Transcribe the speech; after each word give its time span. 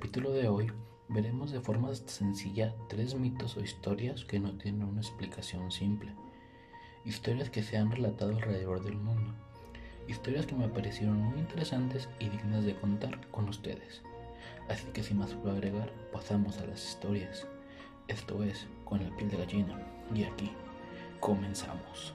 capítulo 0.00 0.32
de 0.32 0.48
hoy 0.48 0.72
veremos 1.08 1.50
de 1.50 1.60
forma 1.60 1.94
sencilla 1.94 2.74
tres 2.88 3.14
mitos 3.14 3.58
o 3.58 3.60
historias 3.60 4.24
que 4.24 4.40
no 4.40 4.56
tienen 4.56 4.84
una 4.84 5.02
explicación 5.02 5.70
simple. 5.70 6.14
Historias 7.04 7.50
que 7.50 7.62
se 7.62 7.76
han 7.76 7.90
relatado 7.90 8.30
alrededor 8.30 8.82
del 8.82 8.96
mundo. 8.96 9.34
Historias 10.08 10.46
que 10.46 10.54
me 10.54 10.68
parecieron 10.68 11.18
muy 11.18 11.38
interesantes 11.38 12.08
y 12.18 12.30
dignas 12.30 12.64
de 12.64 12.76
contar 12.76 13.28
con 13.30 13.50
ustedes. 13.50 14.00
Así 14.70 14.86
que 14.86 15.02
sin 15.02 15.18
más 15.18 15.34
por 15.34 15.50
agregar, 15.50 15.92
pasamos 16.14 16.56
a 16.56 16.66
las 16.66 16.82
historias. 16.82 17.46
Esto 18.08 18.42
es 18.42 18.68
con 18.86 19.04
la 19.04 19.14
piel 19.18 19.28
de 19.28 19.36
gallina. 19.36 19.86
Y 20.14 20.24
aquí 20.24 20.50
comenzamos. 21.20 22.14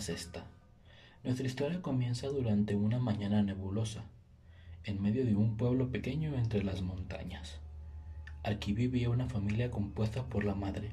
Cesta. 0.00 0.44
Nuestra 1.24 1.46
historia 1.46 1.82
comienza 1.82 2.28
durante 2.28 2.76
una 2.76 2.98
mañana 2.98 3.42
nebulosa, 3.42 4.04
en 4.84 5.02
medio 5.02 5.24
de 5.24 5.34
un 5.34 5.56
pueblo 5.56 5.90
pequeño 5.90 6.34
entre 6.36 6.62
las 6.62 6.82
montañas. 6.82 7.58
Aquí 8.44 8.72
vivía 8.72 9.10
una 9.10 9.28
familia 9.28 9.70
compuesta 9.70 10.24
por 10.26 10.44
la 10.44 10.54
madre, 10.54 10.90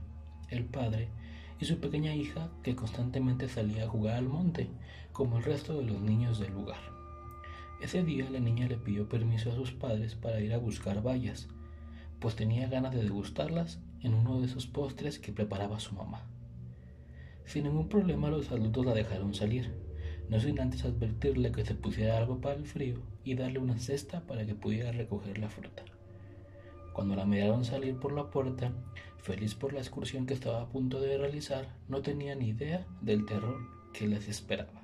el 0.49 0.66
padre 0.66 1.09
y 1.59 1.66
su 1.66 1.80
pequeña 1.80 2.16
hija 2.16 2.49
que 2.63 2.75
constantemente 2.75 3.47
salía 3.47 3.86
a 3.86 3.89
jugar 3.89 4.16
al 4.16 4.28
monte, 4.28 4.69
como 5.11 5.38
el 5.38 5.44
resto 5.44 5.78
de 5.78 5.85
los 5.85 6.02
niños 6.02 6.39
del 6.39 6.53
lugar. 6.53 6.81
Ese 7.81 8.03
día 8.03 8.30
la 8.30 8.39
niña 8.39 8.67
le 8.67 8.78
pidió 8.78 9.08
permiso 9.08 9.52
a 9.52 9.56
sus 9.56 9.72
padres 9.72 10.16
para 10.16 10.39
ir 10.39 10.53
a 10.53 10.58
buscar 10.58 11.03
bayas, 11.03 11.47
pues 12.19 12.35
tenía 12.35 12.67
ganas 12.67 12.94
de 12.95 13.03
degustarlas 13.03 13.80
en 14.02 14.13
uno 14.13 14.39
de 14.39 14.47
esos 14.47 14.66
postres 14.66 15.19
que 15.19 15.31
preparaba 15.31 15.80
su 15.80 15.94
mamá. 15.94 16.25
Sin 17.45 17.66
ningún 17.66 17.89
problema 17.89 18.30
los 18.30 18.52
adultos 18.52 18.86
la 18.86 18.94
dejaron 18.94 19.33
salir, 19.33 19.73
no 20.30 20.39
sin 20.39 20.59
antes 20.59 20.86
advertirle 20.86 21.52
que 21.52 21.66
se 21.66 21.75
pusiera 21.75 22.17
algo 22.17 22.39
para 22.39 22.55
el 22.55 22.66
frío 22.66 23.00
y 23.23 23.35
darle 23.35 23.59
una 23.59 23.77
cesta 23.77 24.22
para 24.22 24.45
que 24.45 24.55
pudiera 24.55 24.91
recoger 24.91 25.38
la 25.38 25.50
fruta. 25.50 25.83
Cuando 26.94 27.16
la 27.16 27.25
miraron 27.25 27.66
salir 27.66 27.97
por 27.97 28.13
la 28.13 28.30
puerta, 28.30 28.72
feliz 29.17 29.55
por 29.55 29.73
la 29.73 29.80
excursión 29.80 30.25
que 30.25 30.33
estaba 30.33 30.61
a 30.61 30.69
punto 30.69 31.00
de 31.00 31.17
realizar, 31.17 31.67
no 31.88 32.02
tenía 32.02 32.35
ni 32.35 32.50
idea 32.50 32.85
del 33.02 33.25
terror 33.25 33.57
que 33.94 34.07
les 34.07 34.28
esperaba. 34.28 34.83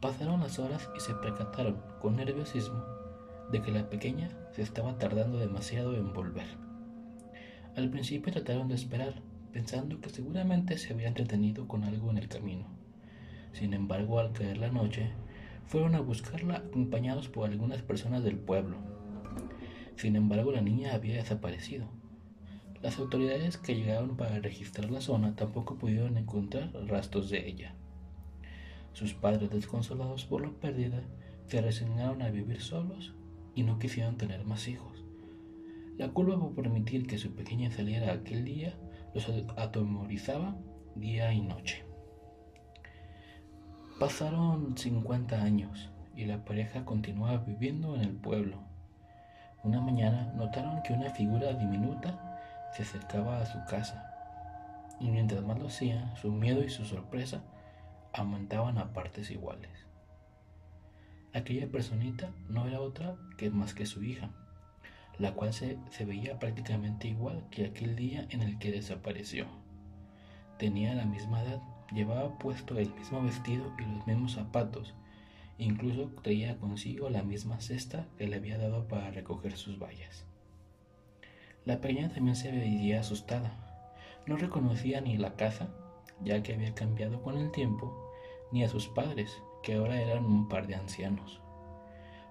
Pasaron 0.00 0.40
las 0.40 0.58
horas 0.58 0.88
y 0.96 1.00
se 1.00 1.14
percataron, 1.14 1.82
con 2.00 2.16
nerviosismo, 2.16 2.82
de 3.50 3.60
que 3.60 3.70
la 3.70 3.90
pequeña 3.90 4.30
se 4.52 4.62
estaba 4.62 4.96
tardando 4.96 5.38
demasiado 5.38 5.94
en 5.94 6.12
volver. 6.14 6.46
Al 7.76 7.90
principio 7.90 8.32
trataron 8.32 8.68
de 8.68 8.76
esperar, 8.76 9.22
pensando 9.52 10.00
que 10.00 10.10
seguramente 10.10 10.78
se 10.78 10.92
había 10.92 11.08
entretenido 11.08 11.66
con 11.66 11.84
algo 11.84 12.10
en 12.10 12.18
el 12.18 12.28
camino. 12.28 12.66
Sin 13.52 13.74
embargo, 13.74 14.20
al 14.20 14.32
caer 14.32 14.58
la 14.58 14.70
noche, 14.70 15.10
fueron 15.66 15.94
a 15.94 16.00
buscarla 16.00 16.56
acompañados 16.56 17.28
por 17.28 17.48
algunas 17.48 17.82
personas 17.82 18.24
del 18.24 18.36
pueblo. 18.36 18.76
Sin 19.96 20.16
embargo, 20.16 20.52
la 20.52 20.60
niña 20.60 20.94
había 20.94 21.16
desaparecido. 21.16 21.86
Las 22.82 22.98
autoridades 22.98 23.58
que 23.58 23.74
llegaron 23.74 24.16
para 24.16 24.38
registrar 24.40 24.90
la 24.90 25.00
zona 25.00 25.36
tampoco 25.36 25.76
pudieron 25.76 26.16
encontrar 26.16 26.72
rastros 26.86 27.28
de 27.28 27.46
ella. 27.46 27.74
Sus 28.94 29.12
padres, 29.14 29.50
desconsolados 29.50 30.24
por 30.24 30.42
la 30.42 30.50
pérdida, 30.50 31.02
se 31.46 31.60
resignaron 31.60 32.22
a 32.22 32.30
vivir 32.30 32.60
solos 32.60 33.12
y 33.54 33.62
no 33.62 33.78
quisieron 33.78 34.16
tener 34.16 34.44
más 34.44 34.66
hijos. 34.68 35.04
La 35.98 36.08
culpa 36.08 36.38
por 36.38 36.54
permitir 36.54 37.06
que 37.06 37.18
su 37.18 37.32
pequeña 37.32 37.70
saliera 37.70 38.12
aquel 38.12 38.44
día 38.44 38.74
los 39.14 39.28
atemorizaba 39.56 40.56
día 40.94 41.32
y 41.32 41.40
noche. 41.40 41.84
Pasaron 43.98 44.76
50 44.76 45.42
años 45.42 45.90
y 46.16 46.24
la 46.24 46.44
pareja 46.44 46.84
continuaba 46.84 47.38
viviendo 47.38 47.96
en 47.96 48.02
el 48.02 48.16
pueblo. 48.16 48.58
Una 49.62 49.80
mañana 49.80 50.32
notaron 50.36 50.82
que 50.82 50.92
una 50.92 51.10
figura 51.10 51.52
diminuta 51.52 52.40
se 52.72 52.82
acercaba 52.82 53.40
a 53.40 53.46
su 53.46 53.58
casa 53.68 54.06
y 55.00 55.10
mientras 55.10 55.42
más 55.42 55.58
lo 55.58 55.66
hacía, 55.66 56.14
su 56.16 56.30
miedo 56.30 56.62
y 56.62 56.68
su 56.68 56.84
sorpresa 56.84 57.42
aumentaban 58.12 58.78
a 58.78 58.92
partes 58.92 59.30
iguales. 59.30 59.86
Aquella 61.32 61.70
personita 61.70 62.30
no 62.48 62.66
era 62.66 62.80
otra 62.80 63.16
que 63.38 63.50
más 63.50 63.72
que 63.72 63.86
su 63.86 64.02
hija, 64.02 64.30
la 65.20 65.34
cual 65.34 65.52
se, 65.52 65.76
veía 66.06 66.38
prácticamente 66.38 67.06
igual 67.06 67.44
que 67.50 67.66
aquel 67.66 67.94
día 67.94 68.26
en 68.30 68.40
el 68.40 68.58
que 68.58 68.72
desapareció. 68.72 69.46
Tenía 70.58 70.94
la 70.94 71.04
misma 71.04 71.42
edad, 71.42 71.60
llevaba 71.92 72.38
puesto 72.38 72.78
el 72.78 72.92
mismo 72.94 73.22
vestido 73.22 73.70
y 73.78 73.82
los 73.82 74.06
mismos 74.06 74.32
zapatos, 74.32 74.94
incluso 75.58 76.08
traía 76.22 76.56
consigo 76.56 77.10
la 77.10 77.22
misma 77.22 77.60
cesta 77.60 78.06
que 78.16 78.26
le 78.26 78.36
había 78.36 78.56
dado 78.56 78.88
para 78.88 79.10
recoger 79.10 79.58
sus 79.58 79.78
vallas. 79.78 80.24
La 81.66 81.82
pequeña 81.82 82.08
también 82.08 82.34
se 82.34 82.50
veía 82.50 83.00
asustada. 83.00 83.52
No 84.26 84.38
reconocía 84.38 85.02
ni 85.02 85.18
la 85.18 85.36
casa, 85.36 85.68
ya 86.24 86.42
que 86.42 86.54
había 86.54 86.74
cambiado 86.74 87.20
con 87.22 87.36
el 87.36 87.50
tiempo, 87.50 88.10
ni 88.52 88.64
a 88.64 88.70
sus 88.70 88.88
padres, 88.88 89.42
que 89.62 89.74
ahora 89.74 90.00
eran 90.00 90.24
un 90.24 90.48
par 90.48 90.66
de 90.66 90.76
ancianos. 90.76 91.42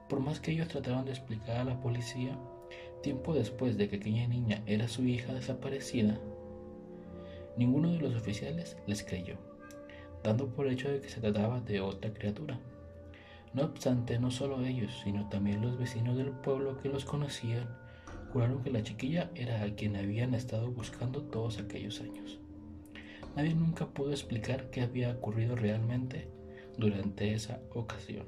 Por 0.07 0.21
más 0.21 0.39
que 0.39 0.51
ellos 0.51 0.69
trataron 0.69 1.05
de 1.05 1.11
explicar 1.11 1.57
a 1.57 1.63
la 1.63 1.79
policía, 1.79 2.35
Tiempo 3.01 3.33
después 3.33 3.77
de 3.77 3.87
que 3.87 3.95
aquella 3.95 4.27
niña 4.27 4.61
era 4.65 4.89
su 4.89 5.03
hija 5.03 5.33
desaparecida, 5.33 6.19
ninguno 7.55 7.91
de 7.91 7.99
los 7.99 8.13
oficiales 8.15 8.77
les 8.87 9.03
creyó, 9.03 9.35
dando 10.21 10.47
por 10.47 10.67
hecho 10.67 10.89
de 10.89 10.99
que 10.99 11.09
se 11.09 11.21
trataba 11.21 11.61
de 11.61 11.79
otra 11.79 12.13
criatura. 12.13 12.59
No 13.53 13.63
obstante, 13.63 14.19
no 14.19 14.31
solo 14.31 14.65
ellos, 14.65 14.91
sino 15.03 15.29
también 15.29 15.61
los 15.61 15.77
vecinos 15.77 16.17
del 16.17 16.31
pueblo 16.31 16.77
que 16.81 16.89
los 16.89 17.05
conocían, 17.05 17.69
juraron 18.33 18.61
que 18.63 18.69
la 18.69 18.83
chiquilla 18.83 19.31
era 19.33 19.63
a 19.63 19.75
quien 19.75 19.95
habían 19.95 20.33
estado 20.33 20.69
buscando 20.69 21.21
todos 21.23 21.57
aquellos 21.57 22.01
años. 22.01 22.39
Nadie 23.35 23.55
nunca 23.55 23.87
pudo 23.87 24.11
explicar 24.11 24.69
qué 24.71 24.81
había 24.81 25.11
ocurrido 25.11 25.55
realmente 25.55 26.27
durante 26.77 27.33
esa 27.33 27.61
ocasión. 27.73 28.25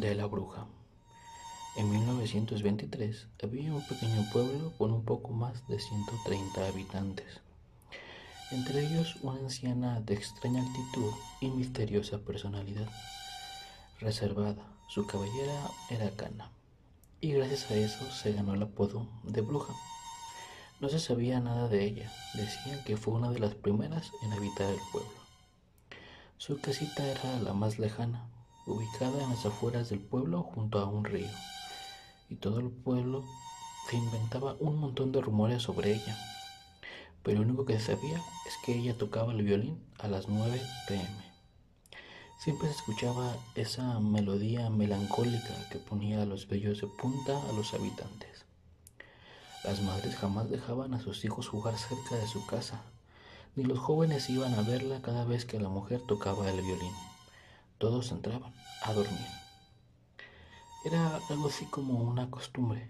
De 0.00 0.14
la 0.14 0.26
bruja. 0.26 0.66
En 1.76 1.90
1923 1.90 3.26
había 3.42 3.72
un 3.72 3.86
pequeño 3.86 4.24
pueblo 4.32 4.72
con 4.78 4.92
un 4.92 5.04
poco 5.04 5.30
más 5.30 5.66
de 5.66 5.80
130 5.80 6.66
habitantes, 6.68 7.40
entre 8.52 8.86
ellos 8.86 9.16
una 9.22 9.40
anciana 9.40 10.00
de 10.00 10.14
extraña 10.14 10.62
actitud 10.62 11.12
y 11.40 11.48
misteriosa 11.48 12.18
personalidad. 12.18 12.88
Reservada, 13.98 14.64
su 14.88 15.06
cabellera 15.06 15.70
era 15.90 16.10
cana, 16.12 16.52
y 17.20 17.32
gracias 17.32 17.70
a 17.70 17.74
eso 17.74 18.10
se 18.12 18.32
ganó 18.32 18.54
el 18.54 18.62
apodo 18.62 19.08
de 19.24 19.40
bruja. 19.40 19.74
No 20.80 20.88
se 20.88 21.00
sabía 21.00 21.40
nada 21.40 21.68
de 21.68 21.84
ella, 21.84 22.12
decían 22.34 22.84
que 22.84 22.96
fue 22.96 23.14
una 23.14 23.30
de 23.30 23.40
las 23.40 23.54
primeras 23.54 24.12
en 24.22 24.32
habitar 24.32 24.70
el 24.70 24.80
pueblo. 24.92 25.10
Su 26.36 26.60
casita 26.60 27.04
era 27.04 27.40
la 27.40 27.52
más 27.52 27.80
lejana, 27.80 28.28
ubicada 28.68 29.22
en 29.22 29.30
las 29.30 29.46
afueras 29.46 29.88
del 29.88 30.00
pueblo 30.00 30.42
junto 30.42 30.78
a 30.78 30.86
un 30.86 31.04
río, 31.04 31.30
y 32.28 32.36
todo 32.36 32.60
el 32.60 32.68
pueblo 32.70 33.24
se 33.88 33.96
inventaba 33.96 34.56
un 34.60 34.76
montón 34.76 35.12
de 35.12 35.20
rumores 35.20 35.62
sobre 35.62 35.94
ella. 35.94 36.16
Pero 37.22 37.40
lo 37.40 37.46
único 37.46 37.64
que 37.64 37.80
sabía 37.80 38.22
es 38.46 38.54
que 38.64 38.76
ella 38.76 38.96
tocaba 38.96 39.32
el 39.32 39.42
violín 39.42 39.82
a 39.98 40.08
las 40.08 40.28
9 40.28 40.60
pm. 40.86 41.28
Siempre 42.38 42.68
se 42.68 42.74
escuchaba 42.74 43.36
esa 43.54 43.98
melodía 43.98 44.70
melancólica 44.70 45.68
que 45.70 45.78
ponía 45.78 46.24
los 46.26 46.46
vellos 46.46 46.80
de 46.80 46.86
punta 46.86 47.40
a 47.48 47.52
los 47.52 47.74
habitantes. 47.74 48.44
Las 49.64 49.82
madres 49.82 50.14
jamás 50.16 50.48
dejaban 50.48 50.94
a 50.94 51.00
sus 51.00 51.24
hijos 51.24 51.48
jugar 51.48 51.76
cerca 51.78 52.14
de 52.16 52.28
su 52.28 52.46
casa, 52.46 52.82
ni 53.56 53.64
los 53.64 53.78
jóvenes 53.78 54.30
iban 54.30 54.54
a 54.54 54.62
verla 54.62 55.02
cada 55.02 55.24
vez 55.24 55.44
que 55.44 55.58
la 55.58 55.68
mujer 55.68 56.00
tocaba 56.06 56.48
el 56.48 56.62
violín 56.62 57.07
todos 57.78 58.10
entraban 58.12 58.52
a 58.82 58.92
dormir. 58.92 59.26
Era 60.84 61.20
algo 61.30 61.48
así 61.48 61.64
como 61.66 62.02
una 62.02 62.30
costumbre. 62.30 62.88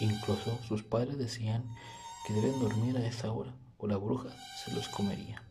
Incluso 0.00 0.58
sus 0.68 0.82
padres 0.82 1.18
decían 1.18 1.64
que 2.26 2.34
deben 2.34 2.60
dormir 2.60 2.96
a 2.96 3.06
esa 3.06 3.32
hora 3.32 3.54
o 3.78 3.86
la 3.86 3.96
bruja 3.96 4.30
se 4.62 4.72
los 4.72 4.88
comería. 4.88 5.42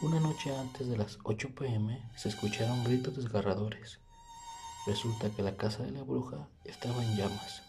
Una 0.00 0.20
noche 0.20 0.54
antes 0.54 0.88
de 0.88 0.96
las 0.96 1.18
8 1.24 1.54
pm 1.54 2.02
se 2.16 2.28
escucharon 2.28 2.84
gritos 2.84 3.16
desgarradores. 3.16 4.00
Resulta 4.86 5.30
que 5.30 5.42
la 5.42 5.56
casa 5.56 5.82
de 5.82 5.92
la 5.92 6.02
bruja 6.02 6.48
estaba 6.64 7.02
en 7.02 7.16
llamas. 7.16 7.62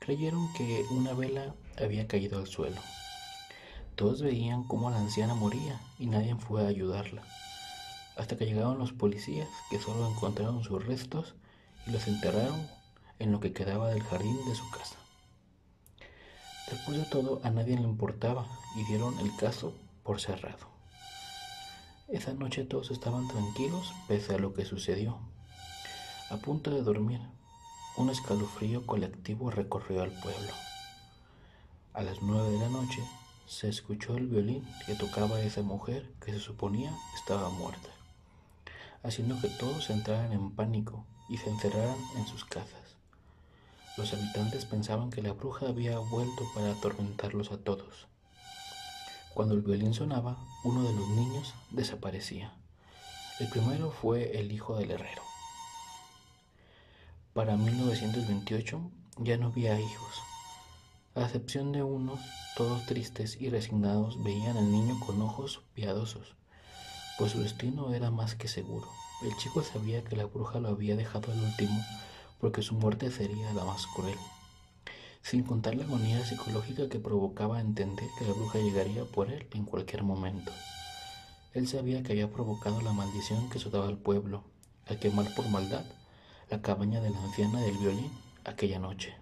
Creyeron 0.00 0.52
que 0.54 0.84
una 0.90 1.12
vela 1.14 1.54
había 1.80 2.08
caído 2.08 2.38
al 2.38 2.48
suelo. 2.48 2.80
Todos 3.94 4.22
veían 4.22 4.64
cómo 4.64 4.90
la 4.90 4.98
anciana 4.98 5.34
moría 5.34 5.80
y 5.98 6.06
nadie 6.06 6.34
fue 6.34 6.64
a 6.64 6.68
ayudarla, 6.68 7.22
hasta 8.18 8.36
que 8.36 8.44
llegaron 8.44 8.78
los 8.78 8.92
policías 8.92 9.48
que 9.70 9.78
solo 9.78 10.10
encontraron 10.10 10.62
sus 10.64 10.84
restos 10.84 11.34
y 11.86 11.92
los 11.92 12.06
enterraron 12.08 12.68
en 13.18 13.32
lo 13.32 13.40
que 13.40 13.52
quedaba 13.52 13.88
del 13.88 14.02
jardín 14.02 14.36
de 14.46 14.54
su 14.54 14.68
casa. 14.70 14.96
Después 16.70 16.98
de 16.98 17.04
todo, 17.04 17.40
a 17.44 17.50
nadie 17.50 17.76
le 17.76 17.82
importaba 17.82 18.46
y 18.76 18.84
dieron 18.84 19.18
el 19.20 19.34
caso 19.36 19.72
por 20.02 20.20
cerrado. 20.20 20.66
Esa 22.08 22.32
noche 22.34 22.64
todos 22.64 22.90
estaban 22.90 23.28
tranquilos 23.28 23.92
pese 24.06 24.34
a 24.34 24.38
lo 24.38 24.52
que 24.52 24.64
sucedió. 24.64 25.18
A 26.30 26.36
punto 26.36 26.70
de 26.70 26.82
dormir, 26.82 27.20
un 27.96 28.10
escalofrío 28.10 28.84
colectivo 28.86 29.50
recorrió 29.50 30.02
al 30.02 30.12
pueblo. 30.20 30.52
A 31.94 32.02
las 32.02 32.20
nueve 32.22 32.50
de 32.50 32.58
la 32.58 32.68
noche 32.68 33.02
se 33.46 33.68
escuchó 33.68 34.16
el 34.16 34.26
violín 34.26 34.66
que 34.86 34.94
tocaba 34.94 35.40
esa 35.40 35.62
mujer 35.62 36.10
que 36.24 36.32
se 36.32 36.40
suponía 36.40 36.94
estaba 37.14 37.48
muerta, 37.48 37.88
haciendo 39.02 39.40
que 39.40 39.48
todos 39.48 39.90
entraran 39.90 40.32
en 40.32 40.50
pánico 40.50 41.04
y 41.28 41.38
se 41.38 41.50
encerraran 41.50 41.98
en 42.16 42.26
sus 42.26 42.44
casas. 42.44 42.96
Los 43.96 44.12
habitantes 44.12 44.64
pensaban 44.64 45.10
que 45.10 45.22
la 45.22 45.32
bruja 45.32 45.68
había 45.68 45.98
vuelto 45.98 46.44
para 46.54 46.72
atormentarlos 46.72 47.50
a 47.50 47.58
todos. 47.58 48.06
Cuando 49.34 49.54
el 49.54 49.62
violín 49.62 49.94
sonaba, 49.94 50.38
uno 50.64 50.82
de 50.82 50.92
los 50.92 51.08
niños 51.08 51.54
desaparecía. 51.70 52.52
El 53.40 53.48
primero 53.48 53.90
fue 53.90 54.38
el 54.38 54.52
hijo 54.52 54.76
del 54.76 54.90
herrero. 54.90 55.22
Para 57.34 57.56
1928 57.56 58.90
ya 59.18 59.36
no 59.36 59.48
había 59.48 59.78
hijos. 59.80 60.22
A 61.14 61.22
excepción 61.22 61.72
de 61.72 61.82
unos, 61.82 62.20
todos 62.56 62.86
tristes 62.86 63.40
y 63.40 63.50
resignados 63.50 64.22
veían 64.22 64.56
al 64.56 64.70
niño 64.70 64.98
con 65.04 65.20
ojos 65.22 65.62
piadosos, 65.74 66.34
pues 67.18 67.32
su 67.32 67.40
destino 67.40 67.92
era 67.92 68.10
más 68.10 68.36
que 68.36 68.48
seguro. 68.48 68.86
El 69.22 69.36
chico 69.36 69.62
sabía 69.62 70.04
que 70.04 70.16
la 70.16 70.26
bruja 70.26 70.60
lo 70.60 70.68
había 70.68 70.94
dejado 70.94 71.32
al 71.32 71.42
último 71.42 71.84
porque 72.40 72.62
su 72.62 72.74
muerte 72.74 73.10
sería 73.10 73.52
la 73.52 73.64
más 73.64 73.86
cruel, 73.88 74.16
sin 75.22 75.42
contar 75.42 75.74
la 75.74 75.84
agonía 75.84 76.24
psicológica 76.24 76.88
que 76.88 77.00
provocaba 77.00 77.60
entender 77.60 78.08
que 78.16 78.24
la 78.24 78.32
bruja 78.32 78.60
llegaría 78.60 79.04
por 79.04 79.32
él 79.32 79.48
en 79.52 79.64
cualquier 79.64 80.04
momento. 80.04 80.52
Él 81.54 81.66
sabía 81.66 82.04
que 82.04 82.12
había 82.12 82.30
provocado 82.30 82.80
la 82.80 82.92
maldición 82.92 83.50
que 83.50 83.58
azotaba 83.58 83.88
al 83.88 83.98
pueblo, 83.98 84.44
al 84.86 85.00
quemar 85.00 85.34
por 85.34 85.48
maldad 85.48 85.84
la 86.50 86.62
cabaña 86.62 87.00
de 87.00 87.10
la 87.10 87.22
anciana 87.22 87.60
del 87.60 87.76
violín 87.78 88.12
aquella 88.44 88.78
noche. 88.78 89.16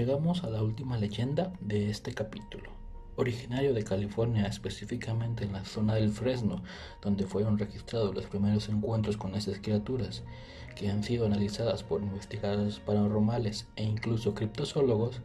Llegamos 0.00 0.44
a 0.44 0.48
la 0.48 0.62
última 0.62 0.96
leyenda 0.96 1.52
de 1.60 1.90
este 1.90 2.14
capítulo. 2.14 2.70
Originario 3.16 3.74
de 3.74 3.84
California, 3.84 4.46
específicamente 4.46 5.44
en 5.44 5.52
la 5.52 5.66
zona 5.66 5.96
del 5.96 6.08
Fresno, 6.08 6.62
donde 7.02 7.26
fueron 7.26 7.58
registrados 7.58 8.14
los 8.14 8.24
primeros 8.24 8.70
encuentros 8.70 9.18
con 9.18 9.34
estas 9.34 9.58
criaturas, 9.58 10.22
que 10.74 10.88
han 10.88 11.02
sido 11.02 11.26
analizadas 11.26 11.82
por 11.82 12.00
investigadores 12.00 12.78
paranormales 12.78 13.68
e 13.76 13.84
incluso 13.84 14.32
criptozoólogos, 14.32 15.20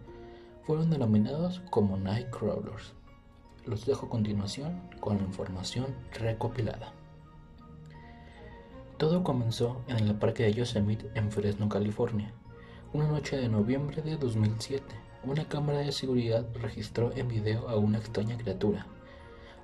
fueron 0.64 0.90
denominados 0.90 1.62
como 1.70 1.96
Nightcrawlers. 1.96 2.96
Los 3.66 3.86
dejo 3.86 4.08
a 4.08 4.10
continuación 4.10 4.82
con 5.00 5.20
la 5.20 5.24
información 5.24 5.86
recopilada. 6.20 6.92
Todo 8.98 9.24
comenzó 9.24 9.82
en 9.88 10.00
el 10.00 10.16
parque 10.16 10.44
de 10.44 10.54
Yosemite 10.54 11.10
en 11.16 11.32
Fresno, 11.32 11.70
California 11.70 12.34
una 12.96 13.10
noche 13.10 13.36
de 13.36 13.50
noviembre 13.50 14.02
de 14.02 14.16
2007, 14.16 14.86
una 15.26 15.50
cámara 15.50 15.80
de 15.80 15.92
seguridad 15.92 16.46
registró 16.62 17.12
en 17.18 17.28
video 17.28 17.68
a 17.68 17.76
una 17.76 17.98
extraña 17.98 18.38
criatura. 18.38 18.88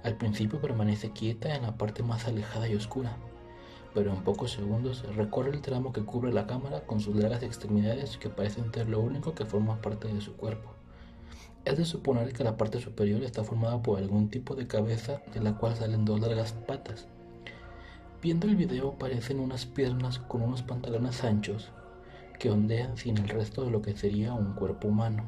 Al 0.04 0.18
principio 0.18 0.60
permanece 0.60 1.12
quieta 1.12 1.56
en 1.56 1.62
la 1.62 1.78
parte 1.78 2.04
más 2.04 2.28
alejada 2.28 2.68
y 2.68 2.76
oscura, 2.76 3.16
pero 3.94 4.12
en 4.12 4.22
pocos 4.26 4.52
segundos 4.52 5.06
recorre 5.16 5.52
el 5.52 5.62
tramo 5.62 5.94
que 5.94 6.04
cubre 6.04 6.34
la 6.34 6.46
cámara 6.46 6.82
con 6.82 7.00
sus 7.00 7.16
largas 7.16 7.42
extremidades 7.42 8.18
que 8.18 8.28
parecen 8.28 8.74
ser 8.74 8.90
lo 8.90 9.00
único 9.00 9.34
que 9.34 9.46
forma 9.46 9.82
parte 9.82 10.10
de 10.10 10.20
su 10.20 10.36
cuerpo. 10.36 10.74
Es 11.64 11.78
de 11.78 11.86
suponer 11.86 12.34
que 12.34 12.44
la 12.44 12.58
parte 12.58 12.82
superior 12.82 13.24
está 13.24 13.46
formada 13.46 13.82
por 13.82 13.98
algún 13.98 14.30
tipo 14.30 14.56
de 14.56 14.68
cabeza 14.68 15.22
de 15.34 15.40
la 15.40 15.56
cual 15.56 15.78
salen 15.78 16.04
dos 16.04 16.20
largas 16.20 16.52
patas. 16.52 17.08
Viendo 18.22 18.46
el 18.48 18.58
video 18.58 19.00
parecen 19.00 19.40
unas 19.40 19.66
piernas 19.66 20.20
con 20.20 20.42
unos 20.42 20.64
pantalones 20.64 21.24
anchos 21.24 21.72
que 22.42 22.50
ondean 22.50 22.98
sin 22.98 23.20
el 23.20 23.30
resto 23.30 23.64
de 23.64 23.70
lo 23.70 23.84
que 23.84 23.96
sería 23.96 24.34
un 24.34 24.54
cuerpo 24.54 24.88
humano. 24.88 25.26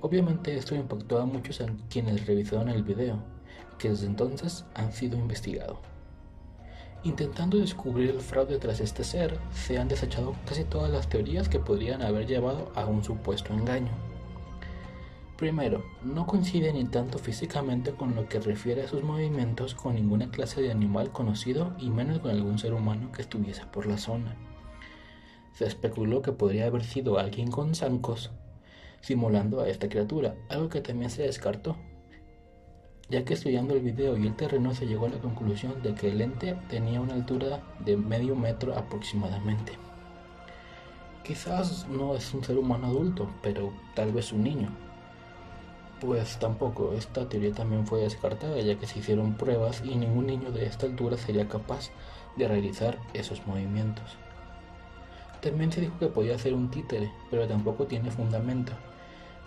Obviamente 0.00 0.56
esto 0.56 0.76
impactó 0.76 1.18
a 1.18 1.26
muchos 1.26 1.60
a 1.60 1.66
quienes 1.90 2.28
revisaron 2.28 2.68
el 2.68 2.84
video, 2.84 3.18
que 3.76 3.90
desde 3.90 4.06
entonces 4.06 4.64
han 4.74 4.92
sido 4.92 5.18
investigados. 5.18 5.78
Intentando 7.02 7.58
descubrir 7.58 8.10
el 8.10 8.20
fraude 8.20 8.58
tras 8.58 8.78
este 8.78 9.02
ser, 9.02 9.36
se 9.52 9.78
han 9.78 9.88
desechado 9.88 10.36
casi 10.46 10.62
todas 10.62 10.92
las 10.92 11.08
teorías 11.08 11.48
que 11.48 11.58
podrían 11.58 12.02
haber 12.02 12.28
llevado 12.28 12.70
a 12.76 12.86
un 12.86 13.02
supuesto 13.02 13.52
engaño. 13.52 13.90
Primero, 15.36 15.82
no 16.04 16.24
coincide 16.24 16.72
ni 16.72 16.84
tanto 16.84 17.18
físicamente 17.18 17.90
con 17.90 18.14
lo 18.14 18.28
que 18.28 18.38
refiere 18.38 18.84
a 18.84 18.88
sus 18.88 19.02
movimientos 19.02 19.74
con 19.74 19.96
ninguna 19.96 20.30
clase 20.30 20.62
de 20.62 20.70
animal 20.70 21.10
conocido 21.10 21.74
y 21.80 21.90
menos 21.90 22.20
con 22.20 22.30
algún 22.30 22.60
ser 22.60 22.74
humano 22.74 23.10
que 23.10 23.22
estuviese 23.22 23.66
por 23.66 23.86
la 23.86 23.98
zona. 23.98 24.36
Se 25.56 25.64
especuló 25.64 26.20
que 26.20 26.32
podría 26.32 26.66
haber 26.66 26.84
sido 26.84 27.18
alguien 27.18 27.50
con 27.50 27.74
zancos 27.74 28.30
simulando 29.00 29.62
a 29.62 29.68
esta 29.70 29.88
criatura, 29.88 30.34
algo 30.50 30.68
que 30.68 30.82
también 30.82 31.10
se 31.10 31.22
descartó, 31.22 31.78
ya 33.08 33.24
que 33.24 33.32
estudiando 33.32 33.72
el 33.72 33.80
video 33.80 34.18
y 34.18 34.26
el 34.26 34.36
terreno 34.36 34.74
se 34.74 34.86
llegó 34.86 35.06
a 35.06 35.08
la 35.08 35.18
conclusión 35.18 35.80
de 35.82 35.94
que 35.94 36.10
el 36.10 36.20
ente 36.20 36.58
tenía 36.68 37.00
una 37.00 37.14
altura 37.14 37.62
de 37.86 37.96
medio 37.96 38.36
metro 38.36 38.76
aproximadamente. 38.76 39.72
Quizás 41.24 41.88
no 41.88 42.14
es 42.14 42.34
un 42.34 42.44
ser 42.44 42.58
humano 42.58 42.88
adulto, 42.88 43.30
pero 43.42 43.72
tal 43.94 44.12
vez 44.12 44.34
un 44.34 44.44
niño. 44.44 44.68
Pues 46.02 46.38
tampoco, 46.38 46.92
esta 46.92 47.30
teoría 47.30 47.52
también 47.52 47.86
fue 47.86 48.00
descartada 48.00 48.60
ya 48.60 48.78
que 48.78 48.86
se 48.86 48.98
hicieron 48.98 49.38
pruebas 49.38 49.82
y 49.82 49.94
ningún 49.94 50.26
niño 50.26 50.50
de 50.50 50.66
esta 50.66 50.84
altura 50.84 51.16
sería 51.16 51.48
capaz 51.48 51.92
de 52.36 52.46
realizar 52.46 52.98
esos 53.14 53.46
movimientos. 53.46 54.18
También 55.46 55.70
se 55.70 55.80
dijo 55.80 55.96
que 56.00 56.08
podía 56.08 56.36
ser 56.36 56.54
un 56.54 56.72
títere, 56.72 57.08
pero 57.30 57.46
tampoco 57.46 57.86
tiene 57.86 58.10
fundamento, 58.10 58.72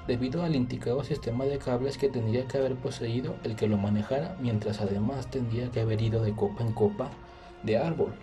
debido 0.08 0.44
al 0.44 0.56
indicado 0.56 1.03
sistema 1.03 1.44
de 1.44 1.58
cables 1.58 1.98
que 1.98 2.08
tendría 2.08 2.48
que 2.48 2.58
haber 2.58 2.77
poseído 2.77 3.36
el 3.44 3.58
que 3.58 3.68
lo 3.68 3.75
manejara, 3.75 4.38
mientras 4.39 4.79
además 4.79 5.29
tendría 5.29 5.70
que 5.72 5.82
haber 5.82 6.01
ido 6.01 6.24
de 6.24 6.34
copa 6.34 6.63
en 6.63 6.72
copa 6.72 7.10
de 7.63 7.77
árbol. 7.77 8.13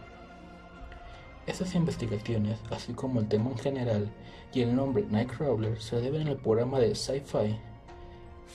Estas 1.46 1.74
investigaciones, 1.74 2.58
así 2.70 2.94
como 2.94 3.20
el 3.20 3.28
tema 3.28 3.50
en 3.50 3.58
general 3.58 4.10
y 4.54 4.62
el 4.62 4.74
nombre 4.74 5.04
Nightcrawler, 5.10 5.78
se 5.78 6.00
deben 6.00 6.28
al 6.28 6.38
programa 6.38 6.78
de 6.78 6.94
sci-fi 6.94 7.58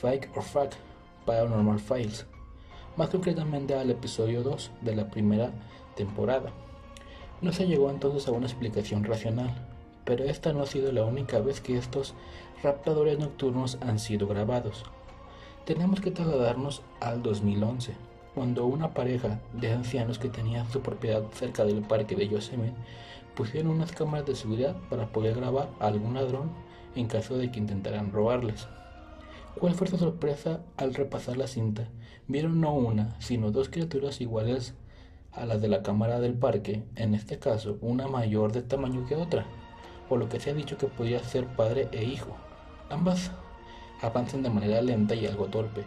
Fake 0.02 0.32
or 0.36 0.42
Fact 0.42 0.74
Paranormal 1.28 1.80
Files, 1.80 2.26
más 2.98 3.10
concretamente 3.10 3.76
al 3.76 3.92
episodio 3.92 4.42
2 4.42 4.72
de 4.82 4.96
la 4.96 5.12
primera 5.12 5.52
temporada. 5.96 6.52
No 7.42 7.52
se 7.52 7.66
llegó 7.66 7.90
entonces 7.90 8.28
a 8.28 8.32
una 8.32 8.46
explicación 8.46 9.04
racional, 9.04 9.50
pero 10.06 10.26
esta 10.26 10.54
no 10.54 10.62
ha 10.62 10.68
sido 10.68 10.92
la 10.92 11.06
única 11.06 11.40
vez 11.40 11.60
que 11.60 11.76
estos 11.76 12.14
raptadores 12.62 13.18
nocturnos 13.18 13.80
han 13.82 13.98
sido 13.98 14.28
grabados. 14.28 14.84
Tenemos 15.66 16.02
que 16.02 16.12
trasladarnos 16.12 16.84
al 17.00 17.24
2011, 17.24 17.94
cuando 18.36 18.68
una 18.68 18.94
pareja 18.94 19.40
de 19.54 19.72
ancianos 19.72 20.20
que 20.20 20.30
tenían 20.30 20.70
su 20.70 20.82
propiedad 20.82 21.24
cerca 21.34 21.66
del 21.66 21.82
parque 21.82 22.16
de 22.16 22.28
Yosemite 22.28 22.76
pusieron 23.36 23.72
unas 23.72 23.92
cámaras 23.92 24.28
de 24.28 24.36
seguridad 24.36 24.76
para 24.92 25.08
poder 25.08 25.36
grabar 25.36 25.70
a 25.80 25.88
algún 25.88 26.14
ladrón 26.14 26.52
en 26.96 27.08
caso 27.08 27.40
de 27.40 27.52
que 27.52 27.60
intentaran 27.60 28.12
robarles. 28.12 28.68
¿Cuál 29.60 29.74
fue 29.74 29.88
su 29.88 29.98
sorpresa 29.98 30.62
al 30.78 30.94
repasar 30.94 31.38
la 31.38 31.48
cinta? 31.48 31.88
Vieron 32.28 32.62
no 32.62 32.74
una, 32.74 33.20
sino 33.20 33.52
dos 33.52 33.70
criaturas 33.70 34.22
iguales 34.22 34.76
a 35.34 35.46
las 35.46 35.62
de 35.62 35.68
la 35.68 35.84
cámara 35.84 36.20
del 36.20 36.34
parque, 36.34 36.84
en 36.96 37.16
este 37.16 37.40
caso 37.40 37.78
una 37.82 38.08
mayor 38.08 38.52
de 38.52 38.62
tamaño 38.62 39.06
que 39.08 39.16
otra, 39.16 39.46
por 40.10 40.20
lo 40.20 40.30
que 40.30 40.40
se 40.40 40.50
ha 40.50 40.54
dicho 40.54 40.78
que 40.78 40.88
podía 40.88 41.24
ser 41.24 41.46
padre 41.48 41.88
e 41.92 42.04
hijo. 42.04 42.36
Ambas 42.90 43.32
avanzan 44.02 44.44
de 44.44 44.50
manera 44.50 44.82
lenta 44.82 45.16
y 45.16 45.26
algo 45.26 45.46
torpe, 45.46 45.84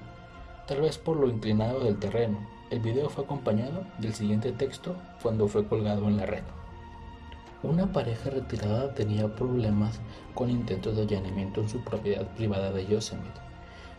tal 0.67 0.81
vez 0.81 0.99
por 0.99 1.17
lo 1.17 1.29
inclinado 1.29 1.81
del 1.81 1.99
terreno. 1.99 2.39
El 2.71 2.81
video 2.81 3.11
fue 3.11 3.25
acompañado 3.25 3.85
del 3.99 4.15
siguiente 4.15 4.53
texto 4.53 4.97
cuando 5.23 5.47
fue 5.49 5.69
colgado 5.69 6.09
en 6.09 6.17
la 6.17 6.27
red. 6.27 6.45
Una 7.63 7.93
pareja 7.93 8.31
retirada 8.31 8.95
tenía 8.95 9.35
problemas 9.35 10.01
con 10.35 10.51
intentos 10.51 10.97
de 10.97 11.03
allanamiento 11.03 11.61
en 11.61 11.69
su 11.69 11.83
propiedad 11.83 12.27
privada 12.35 12.73
de 12.73 12.87
Yosemite 12.87 13.41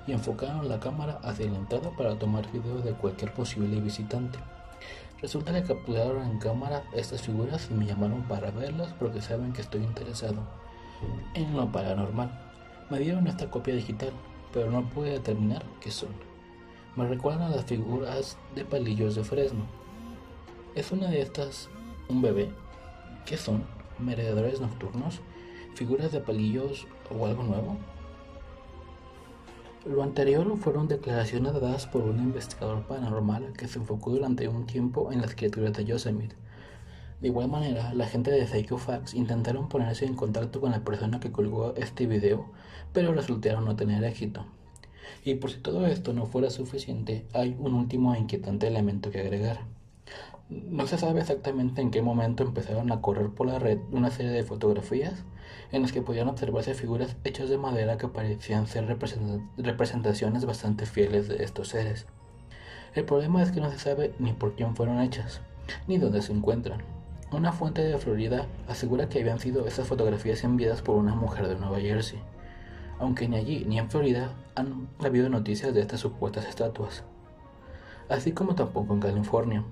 y 0.08 0.12
enfocaron 0.12 0.70
la 0.70 0.80
cámara 0.80 1.20
hacia 1.24 1.50
la 1.50 1.58
entrada 1.58 1.90
para 1.98 2.18
tomar 2.18 2.52
video 2.52 2.80
de 2.80 2.94
cualquier 2.94 3.34
posible 3.34 3.80
visitante. 3.80 4.38
Resulta 5.25 5.51
que 5.53 5.63
capturaron 5.63 6.22
en 6.29 6.38
cámara 6.38 6.84
estas 6.94 7.24
figuras 7.24 7.67
y 7.72 7.74
me 7.74 7.88
llamaron 7.88 8.22
para 8.27 8.51
verlas 8.51 8.94
porque 9.00 9.24
saben 9.24 9.53
que 9.53 9.62
estoy 9.63 9.82
interesado 9.82 10.38
en 11.34 11.58
lo 11.58 11.72
paranormal. 11.72 12.29
Me 12.91 13.00
dieron 13.00 13.25
esta 13.25 13.50
copia 13.50 13.74
digital, 13.74 14.12
pero 14.53 14.70
no 14.70 14.88
pude 14.88 15.10
determinar 15.10 15.63
qué 15.82 15.89
son. 15.89 16.10
Me 16.96 17.08
recuerdan 17.08 17.51
a 17.51 17.55
las 17.55 17.65
figuras 17.65 18.38
de 18.53 18.65
palillos 18.65 19.15
de 19.15 19.24
Fresno. 19.24 19.65
¿Es 20.75 20.91
una 20.91 21.08
de 21.08 21.22
estas 21.22 21.70
un 22.08 22.22
bebé? 22.22 22.51
¿Qué 23.25 23.36
son? 23.36 23.63
¿Meredadores 23.98 24.62
nocturnos? 24.62 25.22
¿Figuras 25.74 26.12
de 26.12 26.20
palillos 26.20 26.86
o 27.10 27.25
algo 27.25 27.41
nuevo? 27.41 27.77
Lo 29.86 30.01
anterior 30.01 30.58
fueron 30.58 30.88
declaraciones 30.88 31.54
dadas 31.54 31.86
por 31.86 32.01
un 32.01 32.18
investigador 32.18 32.88
paranormal 32.88 33.54
que 33.54 33.68
se 33.68 33.77
enfocó 33.77 34.10
durante 34.10 34.48
un 34.48 34.65
tiempo 34.65 35.12
en 35.12 35.22
las 35.22 35.36
criaturas 35.36 35.74
de 35.74 35.86
Yosemite. 35.86 36.36
De 37.22 37.27
igual 37.27 37.50
manera, 37.50 37.94
la 37.94 38.08
gente 38.08 38.32
de 38.32 38.48
Psycho 38.48 38.80
Facts 38.80 39.13
intentaron 39.13 39.70
ponerse 39.70 40.08
en 40.08 40.15
contacto 40.15 40.60
con 40.60 40.72
la 40.72 40.84
persona 40.84 41.20
que 41.20 41.32
colgó 41.32 41.75
este 41.75 42.08
video, 42.08 42.48
pero 42.94 43.13
resultaron 43.13 43.65
no 43.65 43.75
tener 43.75 44.04
éxito. 44.04 44.48
Y 45.24 45.36
por 45.36 45.51
si 45.51 45.60
todo 45.60 45.86
esto 45.86 46.13
no 46.13 46.25
fuera 46.25 46.50
suficiente, 46.50 47.27
hay 47.34 47.56
un 47.60 47.75
último 47.75 48.15
e 48.15 48.20
inquietante 48.20 48.65
elemento 48.65 49.12
que 49.12 49.20
agregar. 49.20 49.60
No 50.50 50.88
se 50.88 50.98
sabe 50.98 51.20
exactamente 51.20 51.84
en 51.84 51.92
qué 51.92 52.01
momento 52.01 52.42
empezaron 52.42 52.92
a 52.92 53.01
correr 53.01 53.30
por 53.30 53.46
la 53.46 53.60
red 53.60 53.77
una 53.92 54.10
serie 54.10 54.32
de 54.32 54.44
fotografías 54.44 55.25
en 55.72 55.82
las 55.82 55.92
que 55.92 56.02
podían 56.02 56.28
observarse 56.28 56.74
figuras 56.74 57.16
hechas 57.24 57.50
de 57.50 57.58
madera 57.58 57.98
que 57.98 58.08
parecían 58.08 58.68
ser 58.68 58.86
representaciones 59.58 60.46
bastante 60.46 60.86
fieles 60.86 61.28
de 61.28 61.44
estos 61.44 61.70
seres. 61.70 62.06
El 62.94 63.06
problema 63.06 63.44
es 63.44 63.52
que 63.52 63.62
no 63.62 63.70
se 63.72 63.80
sabe 63.80 64.14
ni 64.20 64.32
por 64.34 64.56
quién 64.56 64.75
fueron 64.75 65.02
hechas, 65.02 65.42
ni 65.88 65.98
dónde 65.98 66.22
se 66.22 66.32
encuentran. 66.32 66.82
Una 67.32 67.52
fuente 67.52 67.84
de 67.84 67.98
Florida 67.98 68.46
asegura 68.70 69.10
que 69.10 69.20
habían 69.20 69.40
sido 69.40 69.68
esas 69.68 69.88
fotografías 69.88 70.44
enviadas 70.44 70.82
por 70.82 70.96
una 70.96 71.16
mujer 71.16 71.48
de 71.48 71.56
Nueva 71.56 71.80
Jersey, 71.80 72.20
aunque 73.00 73.28
ni 73.28 73.36
allí 73.36 73.66
ni 73.68 73.80
en 73.80 73.90
Florida 73.90 74.34
han 74.56 74.88
habido 75.04 75.28
noticias 75.28 75.74
de 75.74 75.82
estas 75.82 76.00
supuestas 76.00 76.48
estatuas, 76.48 77.04
así 78.08 78.32
como 78.32 78.56
tampoco 78.56 78.94
en 78.94 79.02
California. 79.02 79.66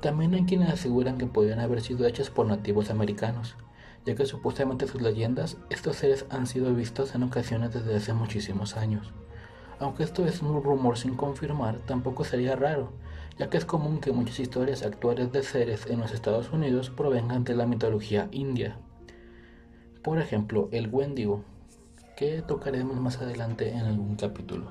También 0.00 0.34
hay 0.34 0.44
quienes 0.44 0.68
aseguran 0.68 1.18
que 1.18 1.26
podrían 1.26 1.60
haber 1.60 1.80
sido 1.80 2.06
hechas 2.06 2.30
por 2.30 2.46
nativos 2.46 2.90
americanos, 2.90 3.56
ya 4.04 4.14
que 4.14 4.26
supuestamente 4.26 4.88
sus 4.88 5.00
leyendas, 5.00 5.56
estos 5.70 5.96
seres 5.96 6.26
han 6.30 6.46
sido 6.46 6.74
vistos 6.74 7.14
en 7.14 7.22
ocasiones 7.22 7.72
desde 7.72 7.96
hace 7.96 8.12
muchísimos 8.12 8.76
años. 8.76 9.12
Aunque 9.78 10.02
esto 10.04 10.26
es 10.26 10.42
un 10.42 10.62
rumor 10.62 10.98
sin 10.98 11.16
confirmar, 11.16 11.78
tampoco 11.86 12.24
sería 12.24 12.56
raro, 12.56 12.92
ya 13.38 13.50
que 13.50 13.58
es 13.58 13.64
común 13.64 14.00
que 14.00 14.12
muchas 14.12 14.40
historias 14.40 14.82
actuales 14.82 15.32
de 15.32 15.42
seres 15.42 15.86
en 15.86 16.00
los 16.00 16.12
Estados 16.12 16.52
Unidos 16.52 16.90
provengan 16.90 17.44
de 17.44 17.54
la 17.54 17.66
mitología 17.66 18.28
india. 18.30 18.76
Por 20.02 20.18
ejemplo, 20.18 20.68
el 20.72 20.88
Wendigo, 20.88 21.44
que 22.16 22.42
tocaremos 22.42 23.00
más 23.00 23.18
adelante 23.20 23.70
en 23.70 23.80
algún 23.80 24.16
capítulo. 24.16 24.70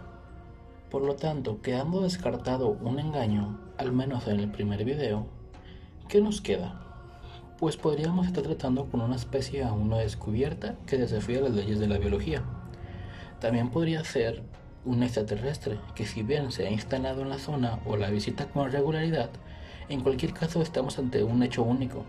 Por 0.90 1.04
lo 1.04 1.16
tanto, 1.16 1.62
quedando 1.62 2.02
descartado 2.02 2.70
un 2.70 3.00
engaño, 3.00 3.60
al 3.78 3.94
menos 3.94 4.28
en 4.28 4.40
el 4.42 4.52
primer 4.52 4.84
video, 4.84 5.26
¿qué 6.10 6.22
nos 6.22 6.42
queda? 6.42 6.91
Pues 7.62 7.78
podríamos 7.78 8.26
estar 8.26 8.42
tratando 8.42 8.88
con 8.90 9.02
una 9.02 9.16
especie 9.16 9.64
aún 9.64 9.88
no 9.88 9.98
descubierta 9.98 10.78
que 10.88 10.98
desafía 10.98 11.42
las 11.42 11.52
leyes 11.52 11.78
de 11.78 11.88
la 11.88 12.00
biología. 12.00 12.42
También 13.40 13.70
podría 13.70 14.04
ser 14.04 14.42
un 14.84 15.04
extraterrestre 15.04 15.78
que 15.94 16.08
si 16.08 16.24
bien 16.24 16.52
se 16.52 16.66
ha 16.66 16.72
instalado 16.72 17.22
en 17.22 17.30
la 17.30 17.38
zona 17.38 17.78
o 17.86 17.98
la 17.98 18.10
visita 18.10 18.48
con 18.48 18.72
regularidad, 18.72 19.30
en 19.90 20.02
cualquier 20.02 20.34
caso 20.34 20.64
estamos 20.64 20.98
ante 20.98 21.24
un 21.24 21.44
hecho 21.44 21.62
único, 21.62 22.04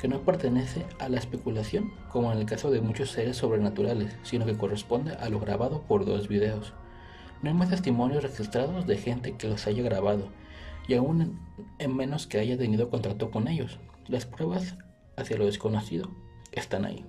que 0.00 0.08
no 0.08 0.22
pertenece 0.22 0.84
a 0.98 1.08
la 1.08 1.18
especulación 1.18 1.92
como 2.08 2.32
en 2.32 2.38
el 2.38 2.46
caso 2.46 2.72
de 2.72 2.80
muchos 2.80 3.12
seres 3.12 3.36
sobrenaturales, 3.36 4.16
sino 4.24 4.44
que 4.44 4.56
corresponde 4.56 5.12
a 5.12 5.28
lo 5.28 5.38
grabado 5.38 5.82
por 5.82 6.04
dos 6.04 6.26
videos. 6.26 6.72
No 7.42 7.50
hay 7.50 7.54
más 7.54 7.70
testimonios 7.70 8.24
registrados 8.24 8.88
de 8.88 8.96
gente 8.96 9.36
que 9.36 9.46
los 9.46 9.68
haya 9.68 9.84
grabado, 9.84 10.30
y 10.88 10.94
aún 10.94 11.38
en 11.78 11.94
menos 11.94 12.26
que 12.26 12.40
haya 12.40 12.58
tenido 12.58 12.90
contacto 12.90 13.30
con 13.30 13.46
ellos. 13.46 13.78
Las 14.10 14.26
pruebas 14.26 14.74
hacia 15.16 15.38
lo 15.38 15.46
desconocido 15.46 16.10
están 16.50 16.84
ahí. 16.84 17.06